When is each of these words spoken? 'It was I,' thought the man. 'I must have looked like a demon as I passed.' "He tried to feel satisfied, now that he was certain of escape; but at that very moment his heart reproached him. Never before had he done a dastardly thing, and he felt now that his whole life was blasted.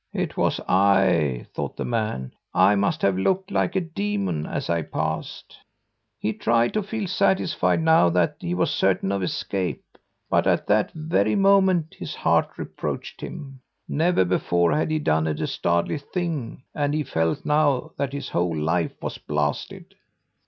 'It 0.13 0.35
was 0.35 0.59
I,' 0.67 1.45
thought 1.53 1.77
the 1.77 1.85
man. 1.85 2.33
'I 2.55 2.73
must 2.73 3.03
have 3.03 3.19
looked 3.19 3.51
like 3.51 3.75
a 3.75 3.79
demon 3.81 4.47
as 4.47 4.67
I 4.67 4.81
passed.' 4.81 5.55
"He 6.17 6.33
tried 6.33 6.73
to 6.73 6.81
feel 6.81 7.05
satisfied, 7.05 7.83
now 7.83 8.09
that 8.09 8.37
he 8.39 8.55
was 8.55 8.71
certain 8.71 9.11
of 9.11 9.21
escape; 9.21 9.83
but 10.27 10.47
at 10.47 10.65
that 10.65 10.91
very 10.93 11.35
moment 11.35 11.93
his 11.99 12.15
heart 12.15 12.49
reproached 12.57 13.21
him. 13.21 13.59
Never 13.87 14.25
before 14.25 14.73
had 14.75 14.89
he 14.89 14.97
done 14.97 15.27
a 15.27 15.35
dastardly 15.35 15.99
thing, 15.99 16.63
and 16.73 16.95
he 16.95 17.03
felt 17.03 17.45
now 17.45 17.91
that 17.97 18.11
his 18.11 18.29
whole 18.29 18.57
life 18.57 18.95
was 19.03 19.19
blasted. 19.19 19.93